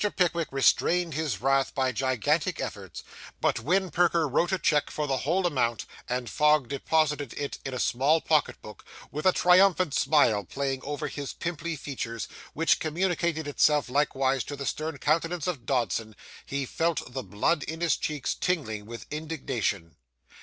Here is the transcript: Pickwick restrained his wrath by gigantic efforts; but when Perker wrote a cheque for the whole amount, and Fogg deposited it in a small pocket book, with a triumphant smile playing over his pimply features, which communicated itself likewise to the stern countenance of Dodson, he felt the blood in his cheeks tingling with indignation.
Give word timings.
Pickwick 0.15 0.47
restrained 0.51 1.13
his 1.13 1.41
wrath 1.41 1.75
by 1.75 1.91
gigantic 1.91 2.59
efforts; 2.59 3.03
but 3.39 3.59
when 3.59 3.91
Perker 3.91 4.27
wrote 4.27 4.51
a 4.51 4.57
cheque 4.57 4.89
for 4.89 5.05
the 5.05 5.17
whole 5.17 5.45
amount, 5.45 5.85
and 6.09 6.27
Fogg 6.27 6.67
deposited 6.69 7.33
it 7.37 7.59
in 7.63 7.71
a 7.71 7.77
small 7.79 8.19
pocket 8.19 8.59
book, 8.63 8.83
with 9.11 9.27
a 9.27 9.31
triumphant 9.31 9.93
smile 9.93 10.43
playing 10.43 10.81
over 10.83 11.07
his 11.07 11.33
pimply 11.33 11.75
features, 11.75 12.27
which 12.53 12.79
communicated 12.79 13.47
itself 13.47 13.89
likewise 13.89 14.43
to 14.45 14.55
the 14.55 14.65
stern 14.65 14.97
countenance 14.97 15.45
of 15.45 15.67
Dodson, 15.67 16.15
he 16.47 16.65
felt 16.65 17.13
the 17.13 17.21
blood 17.21 17.61
in 17.61 17.79
his 17.81 17.95
cheeks 17.95 18.33
tingling 18.33 18.87
with 18.87 19.05
indignation. 19.11 19.97